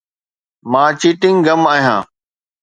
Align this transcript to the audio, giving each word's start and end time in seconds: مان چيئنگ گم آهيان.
مان 0.71 0.89
چيئنگ 0.99 1.39
گم 1.45 1.61
آهيان. 1.71 2.03